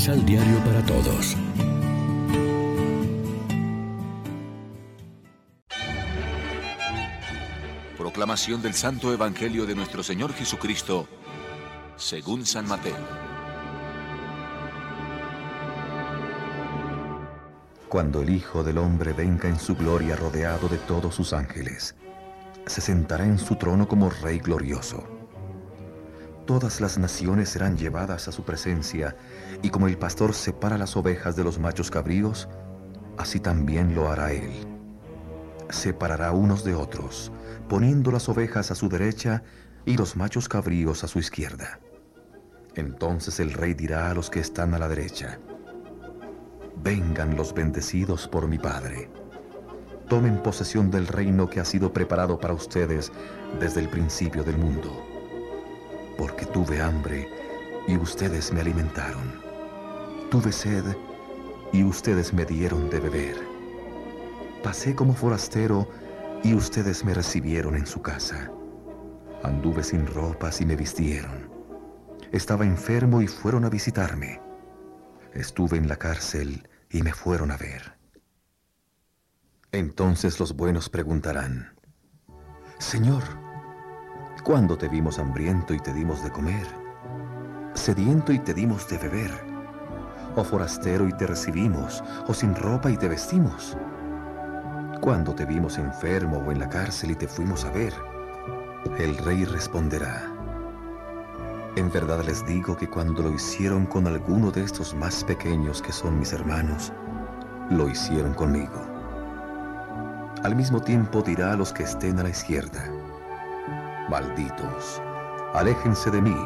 Misal 0.00 0.24
Diario 0.24 0.58
para 0.64 0.82
Todos. 0.86 1.36
Proclamación 7.98 8.62
del 8.62 8.72
Santo 8.72 9.12
Evangelio 9.12 9.66
de 9.66 9.74
nuestro 9.74 10.02
Señor 10.02 10.32
Jesucristo, 10.32 11.06
según 11.96 12.46
San 12.46 12.66
Mateo. 12.66 12.96
Cuando 17.90 18.22
el 18.22 18.30
Hijo 18.30 18.64
del 18.64 18.78
Hombre 18.78 19.12
venga 19.12 19.50
en 19.50 19.58
su 19.58 19.76
gloria 19.76 20.16
rodeado 20.16 20.66
de 20.68 20.78
todos 20.78 21.14
sus 21.14 21.34
ángeles, 21.34 21.94
se 22.64 22.80
sentará 22.80 23.26
en 23.26 23.38
su 23.38 23.56
trono 23.56 23.86
como 23.86 24.08
Rey 24.08 24.38
glorioso. 24.38 25.19
Todas 26.50 26.80
las 26.80 26.98
naciones 26.98 27.50
serán 27.50 27.78
llevadas 27.78 28.26
a 28.26 28.32
su 28.32 28.42
presencia, 28.42 29.14
y 29.62 29.70
como 29.70 29.86
el 29.86 29.96
pastor 29.96 30.34
separa 30.34 30.76
las 30.78 30.96
ovejas 30.96 31.36
de 31.36 31.44
los 31.44 31.60
machos 31.60 31.92
cabríos, 31.92 32.48
así 33.16 33.38
también 33.38 33.94
lo 33.94 34.10
hará 34.10 34.32
él. 34.32 34.50
Separará 35.68 36.32
unos 36.32 36.64
de 36.64 36.74
otros, 36.74 37.30
poniendo 37.68 38.10
las 38.10 38.28
ovejas 38.28 38.72
a 38.72 38.74
su 38.74 38.88
derecha 38.88 39.44
y 39.86 39.96
los 39.96 40.16
machos 40.16 40.48
cabríos 40.48 41.04
a 41.04 41.06
su 41.06 41.20
izquierda. 41.20 41.78
Entonces 42.74 43.38
el 43.38 43.52
rey 43.52 43.74
dirá 43.74 44.10
a 44.10 44.14
los 44.14 44.28
que 44.28 44.40
están 44.40 44.74
a 44.74 44.80
la 44.80 44.88
derecha, 44.88 45.38
Vengan 46.82 47.36
los 47.36 47.54
bendecidos 47.54 48.26
por 48.26 48.48
mi 48.48 48.58
Padre. 48.58 49.08
Tomen 50.08 50.42
posesión 50.42 50.90
del 50.90 51.06
reino 51.06 51.48
que 51.48 51.60
ha 51.60 51.64
sido 51.64 51.92
preparado 51.92 52.40
para 52.40 52.54
ustedes 52.54 53.12
desde 53.60 53.78
el 53.78 53.88
principio 53.88 54.42
del 54.42 54.58
mundo. 54.58 55.09
Porque 56.20 56.44
tuve 56.44 56.82
hambre 56.82 57.30
y 57.88 57.96
ustedes 57.96 58.52
me 58.52 58.60
alimentaron. 58.60 59.40
Tuve 60.30 60.52
sed 60.52 60.84
y 61.72 61.82
ustedes 61.82 62.34
me 62.34 62.44
dieron 62.44 62.90
de 62.90 63.00
beber. 63.00 63.36
Pasé 64.62 64.94
como 64.94 65.14
forastero 65.14 65.88
y 66.44 66.52
ustedes 66.52 67.06
me 67.06 67.14
recibieron 67.14 67.74
en 67.74 67.86
su 67.86 68.02
casa. 68.02 68.52
Anduve 69.42 69.82
sin 69.82 70.06
ropas 70.06 70.60
y 70.60 70.66
me 70.66 70.76
vistieron. 70.76 71.48
Estaba 72.32 72.66
enfermo 72.66 73.22
y 73.22 73.26
fueron 73.26 73.64
a 73.64 73.70
visitarme. 73.70 74.42
Estuve 75.32 75.78
en 75.78 75.88
la 75.88 75.96
cárcel 75.96 76.68
y 76.90 77.02
me 77.02 77.14
fueron 77.14 77.50
a 77.50 77.56
ver. 77.56 77.94
Entonces 79.72 80.38
los 80.38 80.54
buenos 80.54 80.90
preguntarán, 80.90 81.80
Señor, 82.78 83.22
¿cuándo 84.42 84.76
te 84.76 84.88
vimos 84.88 85.18
hambriento 85.18 85.74
y 85.74 85.80
te 85.80 85.92
dimos 85.92 86.22
de 86.22 86.30
comer? 86.30 86.66
Sediento 87.74 88.32
y 88.32 88.38
te 88.38 88.54
dimos 88.54 88.88
de 88.88 88.98
beber? 88.98 89.30
¿O 90.36 90.44
forastero 90.44 91.08
y 91.08 91.12
te 91.12 91.26
recibimos? 91.26 92.02
¿O 92.26 92.34
sin 92.34 92.54
ropa 92.54 92.90
y 92.90 92.96
te 92.96 93.08
vestimos? 93.08 93.76
¿Cuándo 95.00 95.34
te 95.34 95.44
vimos 95.44 95.78
enfermo 95.78 96.38
o 96.38 96.52
en 96.52 96.58
la 96.58 96.68
cárcel 96.68 97.12
y 97.12 97.14
te 97.14 97.26
fuimos 97.26 97.64
a 97.64 97.70
ver? 97.70 97.94
El 98.98 99.16
rey 99.18 99.44
responderá, 99.44 100.30
en 101.76 101.90
verdad 101.92 102.24
les 102.24 102.44
digo 102.46 102.76
que 102.76 102.88
cuando 102.88 103.22
lo 103.22 103.32
hicieron 103.32 103.86
con 103.86 104.08
alguno 104.08 104.50
de 104.50 104.64
estos 104.64 104.92
más 104.92 105.22
pequeños 105.22 105.80
que 105.80 105.92
son 105.92 106.18
mis 106.18 106.32
hermanos, 106.32 106.92
lo 107.70 107.88
hicieron 107.88 108.34
conmigo. 108.34 108.84
Al 110.42 110.56
mismo 110.56 110.80
tiempo 110.80 111.22
dirá 111.22 111.52
a 111.52 111.56
los 111.56 111.72
que 111.72 111.84
estén 111.84 112.18
a 112.18 112.24
la 112.24 112.30
izquierda, 112.30 112.84
Malditos, 114.08 115.02
aléjense 115.54 116.10
de 116.10 116.22
mí, 116.22 116.36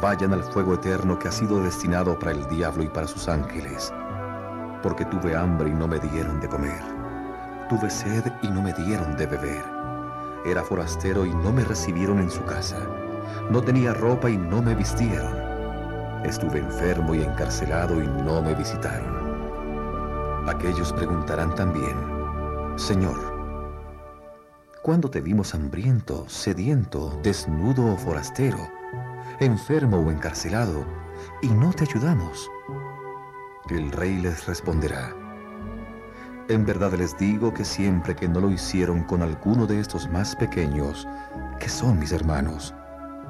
vayan 0.00 0.32
al 0.32 0.42
fuego 0.42 0.74
eterno 0.74 1.18
que 1.18 1.28
ha 1.28 1.32
sido 1.32 1.62
destinado 1.62 2.18
para 2.18 2.32
el 2.32 2.48
diablo 2.48 2.82
y 2.82 2.88
para 2.88 3.06
sus 3.06 3.28
ángeles, 3.28 3.92
porque 4.82 5.04
tuve 5.04 5.36
hambre 5.36 5.70
y 5.70 5.74
no 5.74 5.86
me 5.86 5.98
dieron 5.98 6.40
de 6.40 6.48
comer, 6.48 6.82
tuve 7.68 7.90
sed 7.90 8.24
y 8.42 8.48
no 8.48 8.62
me 8.62 8.72
dieron 8.72 9.16
de 9.16 9.26
beber, 9.26 9.64
era 10.44 10.62
forastero 10.62 11.26
y 11.26 11.34
no 11.34 11.52
me 11.52 11.64
recibieron 11.64 12.18
en 12.18 12.30
su 12.30 12.44
casa 12.44 12.78
no 13.50 13.60
tenía 13.60 13.94
ropa 13.94 14.30
y 14.30 14.36
no 14.36 14.62
me 14.62 14.74
vistieron. 14.74 15.34
Estuve 16.24 16.58
enfermo 16.58 17.14
y 17.14 17.22
encarcelado 17.22 18.00
y 18.00 18.06
no 18.06 18.42
me 18.42 18.54
visitaron. 18.54 20.48
Aquellos 20.48 20.92
preguntarán 20.92 21.54
también, 21.54 21.96
Señor, 22.76 23.29
¿cuándo 24.82 25.10
te 25.10 25.20
vimos 25.20 25.54
hambriento, 25.54 26.28
sediento, 26.28 27.18
desnudo 27.22 27.92
o 27.92 27.96
forastero, 27.96 28.58
enfermo 29.38 29.98
o 29.98 30.10
encarcelado, 30.10 30.84
y 31.42 31.48
no 31.48 31.72
te 31.72 31.84
ayudamos? 31.84 32.50
El 33.68 33.92
rey 33.92 34.16
les 34.16 34.46
responderá, 34.46 35.14
en 36.50 36.66
verdad 36.66 36.92
les 36.94 37.16
digo 37.16 37.54
que 37.54 37.64
siempre 37.64 38.16
que 38.16 38.26
no 38.26 38.40
lo 38.40 38.50
hicieron 38.50 39.04
con 39.04 39.22
alguno 39.22 39.68
de 39.68 39.78
estos 39.78 40.10
más 40.10 40.34
pequeños, 40.34 41.06
que 41.60 41.68
son 41.68 42.00
mis 42.00 42.10
hermanos, 42.10 42.74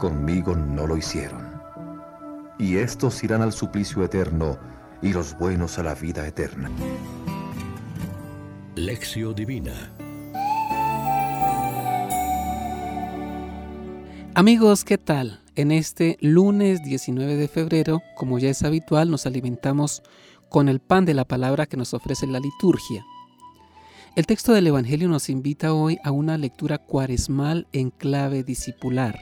conmigo 0.00 0.56
no 0.56 0.88
lo 0.88 0.96
hicieron. 0.96 1.62
Y 2.58 2.78
estos 2.78 3.22
irán 3.22 3.42
al 3.42 3.52
suplicio 3.52 4.02
eterno 4.02 4.58
y 5.00 5.12
los 5.12 5.38
buenos 5.38 5.78
a 5.78 5.84
la 5.84 5.94
vida 5.94 6.26
eterna. 6.26 6.68
Lección 8.74 9.34
Divina 9.36 9.92
Amigos, 14.36 14.82
¿qué 14.82 14.98
tal? 14.98 15.40
En 15.54 15.70
este 15.70 16.18
lunes 16.20 16.82
19 16.82 17.36
de 17.36 17.46
febrero, 17.46 18.02
como 18.16 18.40
ya 18.40 18.50
es 18.50 18.64
habitual, 18.64 19.08
nos 19.08 19.26
alimentamos 19.26 20.02
con 20.48 20.68
el 20.68 20.80
pan 20.80 21.04
de 21.04 21.14
la 21.14 21.24
palabra 21.24 21.66
que 21.66 21.76
nos 21.76 21.94
ofrece 21.94 22.26
la 22.26 22.40
liturgia. 22.40 23.06
El 24.16 24.26
texto 24.26 24.52
del 24.52 24.66
Evangelio 24.66 25.08
nos 25.08 25.28
invita 25.28 25.72
hoy 25.72 25.98
a 26.02 26.10
una 26.10 26.36
lectura 26.36 26.78
cuaresmal 26.78 27.68
en 27.72 27.90
clave 27.90 28.42
discipular 28.42 29.16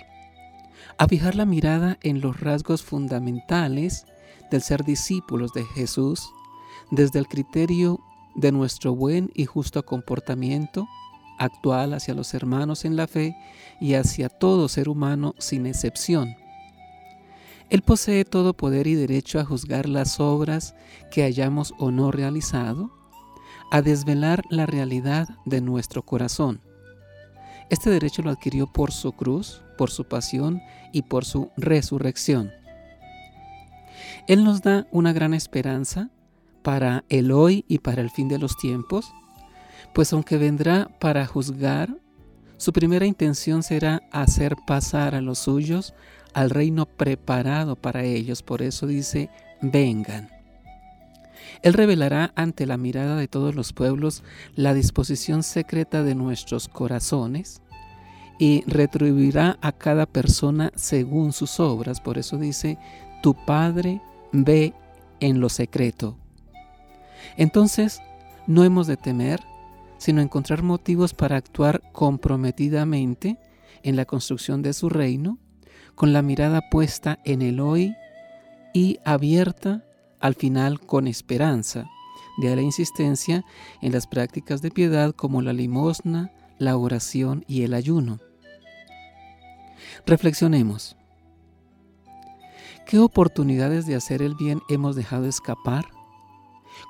a 0.97 1.07
fijar 1.07 1.35
la 1.35 1.45
mirada 1.45 1.99
en 2.03 2.23
los 2.23 2.41
rasgos 2.41 2.83
fundamentales 2.83 4.07
del 4.51 4.63
ser 4.63 4.83
discípulos 4.83 5.53
de 5.53 5.65
Jesús 5.65 6.33
desde 6.91 7.19
el 7.19 7.29
criterio 7.29 8.01
de 8.35 8.51
nuestro 8.51 8.95
buen 8.95 9.31
y 9.35 9.45
justo 9.45 9.85
comportamiento 9.85 10.89
actual 11.43 11.95
hacia 11.95 12.15
los 12.15 12.35
hermanos 12.35 12.85
en 12.85 12.97
la 12.97 13.07
fe 13.07 13.37
y 13.81 13.95
hacia 13.95 14.29
todo 14.29 14.69
ser 14.69 14.89
humano 14.89 15.35
sin 15.39 15.67
excepción. 15.67 16.37
Él 17.71 17.83
posee 17.83 18.25
todo 18.25 18.55
poder 18.55 18.87
y 18.87 18.95
derecho 18.95 19.41
a 19.41 19.45
juzgar 19.45 19.89
las 19.89 20.21
obras 20.21 20.75
que 21.11 21.23
hayamos 21.23 21.75
o 21.79 21.91
no 21.91 22.11
realizado, 22.11 22.91
a 23.71 23.81
desvelar 23.81 24.43
la 24.51 24.67
realidad 24.67 25.29
de 25.47 25.61
nuestro 25.61 26.03
corazón 26.03 26.61
este 27.73 27.89
derecho 27.89 28.21
lo 28.21 28.29
adquirió 28.29 28.67
por 28.67 28.93
su 28.93 29.13
cruz, 29.13 29.63
por 29.79 29.91
su 29.91 30.05
pasión 30.05 30.61
y 30.93 31.01
por 31.01 31.25
su 31.25 31.51
resurrección. 31.57 32.51
Él 34.29 34.45
nos 34.45 34.61
da 34.61 34.87
una 34.91 35.15
gran 35.15 35.33
esperanza 35.33 36.11
para 36.63 37.07
el 37.09 37.33
hoy 37.33 37.65
y 37.69 37.79
para 37.79 38.03
el 38.03 38.11
fin 38.11 38.29
de 38.29 38.39
los 38.39 38.59
tiempos, 38.59 39.11
pues 39.95 40.13
aunque 40.13 40.39
vendrá 40.39 40.89
para 41.01 41.27
juzgar, 41.27 41.97
su 42.57 42.73
primera 42.73 43.07
intención 43.07 43.63
será 43.63 44.03
hacer 44.13 44.57
pasar 44.67 45.15
a 45.15 45.21
los 45.21 45.41
suyos 45.41 45.95
al 46.33 46.51
reino 46.51 46.87
preparado 46.87 47.77
para 47.77 48.05
ellos. 48.05 48.43
Por 48.43 48.63
eso 48.63 48.87
dice, 48.87 49.31
vengan. 49.61 50.31
Él 51.63 51.75
revelará 51.75 52.33
ante 52.35 52.67
la 52.67 52.77
mirada 52.77 53.17
de 53.17 53.29
todos 53.29 53.55
los 53.55 53.73
pueblos 53.73 54.23
la 54.57 54.75
disposición 54.75 55.43
secreta 55.43 56.03
de 56.03 56.15
nuestros 56.15 56.69
corazones 56.69 57.63
y 58.39 58.65
retribuirá 58.67 59.59
a 59.61 59.73
cada 59.73 60.07
persona 60.07 60.73
según 60.75 61.33
sus 61.33 61.61
obras. 61.61 62.01
Por 62.01 62.19
eso 62.19 62.39
dice, 62.39 62.79
tu 63.23 63.35
Padre 63.35 64.01
ve 64.33 64.75
en 65.21 65.41
lo 65.41 65.49
secreto. 65.49 66.17
Entonces, 67.37 68.01
no 68.47 68.65
hemos 68.65 68.87
de 68.87 68.97
temer, 68.97 69.41
sino 70.03 70.21
encontrar 70.21 70.65
motivos 70.65 71.15
para 71.15 71.37
actuar 71.37 71.81
comprometidamente 71.93 73.39
en 73.85 73.95
la 73.95 74.05
construcción 74.05 74.61
de 74.61 74.73
su 74.73 74.89
reino, 74.89 75.39
con 75.95 76.13
la 76.13 76.23
mirada 76.23 76.61
puesta 76.73 77.21
en 77.25 77.41
el 77.41 77.61
hoy 77.61 77.95
y 78.75 78.99
abierta 79.05 79.85
al 80.19 80.35
final 80.35 80.81
con 80.81 81.07
esperanza. 81.07 81.89
De 82.37 82.57
la 82.57 82.63
insistencia 82.63 83.45
en 83.81 83.93
las 83.93 84.09
prácticas 84.09 84.61
de 84.61 84.73
piedad 84.73 85.15
como 85.15 85.41
la 85.41 85.53
limosna, 85.53 86.33
la 86.59 86.77
oración 86.77 87.45
y 87.47 87.63
el 87.63 87.73
ayuno. 87.73 88.19
Reflexionemos. 90.05 90.97
¿Qué 92.89 92.99
oportunidades 92.99 93.87
de 93.87 93.95
hacer 93.95 94.21
el 94.21 94.35
bien 94.35 94.63
hemos 94.69 94.97
dejado 94.97 95.27
escapar? 95.27 95.85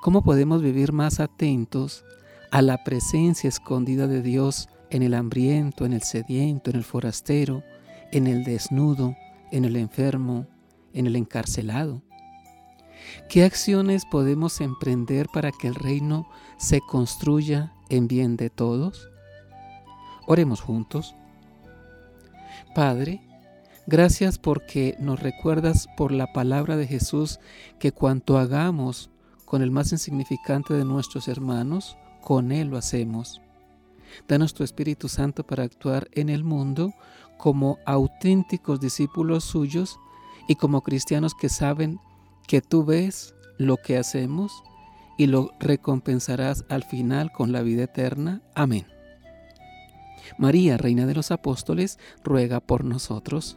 ¿Cómo 0.00 0.22
podemos 0.22 0.62
vivir 0.62 0.92
más 0.92 1.20
atentos 1.20 2.06
a 2.52 2.60
la 2.60 2.84
presencia 2.84 3.48
escondida 3.48 4.06
de 4.06 4.20
Dios 4.20 4.68
en 4.90 5.02
el 5.02 5.14
hambriento, 5.14 5.86
en 5.86 5.94
el 5.94 6.02
sediento, 6.02 6.70
en 6.70 6.76
el 6.76 6.84
forastero, 6.84 7.64
en 8.12 8.26
el 8.26 8.44
desnudo, 8.44 9.16
en 9.50 9.64
el 9.64 9.74
enfermo, 9.74 10.46
en 10.92 11.06
el 11.06 11.16
encarcelado? 11.16 12.02
¿Qué 13.30 13.44
acciones 13.44 14.04
podemos 14.04 14.60
emprender 14.60 15.28
para 15.32 15.50
que 15.50 15.66
el 15.66 15.74
reino 15.74 16.28
se 16.58 16.82
construya 16.82 17.72
en 17.88 18.06
bien 18.06 18.36
de 18.36 18.50
todos? 18.50 19.08
Oremos 20.26 20.60
juntos. 20.60 21.16
Padre, 22.74 23.22
gracias 23.86 24.38
porque 24.38 24.94
nos 25.00 25.20
recuerdas 25.20 25.88
por 25.96 26.12
la 26.12 26.34
palabra 26.34 26.76
de 26.76 26.86
Jesús 26.86 27.40
que 27.78 27.92
cuanto 27.92 28.36
hagamos 28.36 29.10
con 29.46 29.62
el 29.62 29.70
más 29.70 29.90
insignificante 29.92 30.74
de 30.74 30.84
nuestros 30.84 31.28
hermanos, 31.28 31.96
con 32.22 32.52
Él 32.52 32.68
lo 32.68 32.78
hacemos. 32.78 33.42
Danos 34.26 34.54
tu 34.54 34.64
Espíritu 34.64 35.08
Santo 35.08 35.44
para 35.44 35.64
actuar 35.64 36.08
en 36.12 36.30
el 36.30 36.44
mundo 36.44 36.94
como 37.36 37.78
auténticos 37.84 38.80
discípulos 38.80 39.44
suyos 39.44 39.98
y 40.48 40.54
como 40.54 40.80
cristianos 40.80 41.34
que 41.34 41.48
saben 41.48 41.98
que 42.46 42.62
tú 42.62 42.84
ves 42.84 43.34
lo 43.58 43.76
que 43.76 43.98
hacemos 43.98 44.62
y 45.18 45.26
lo 45.26 45.52
recompensarás 45.60 46.64
al 46.68 46.84
final 46.84 47.32
con 47.32 47.52
la 47.52 47.62
vida 47.62 47.84
eterna. 47.84 48.42
Amén. 48.54 48.86
María, 50.38 50.76
Reina 50.76 51.06
de 51.06 51.14
los 51.14 51.30
Apóstoles, 51.30 51.98
ruega 52.24 52.60
por 52.60 52.84
nosotros. 52.84 53.56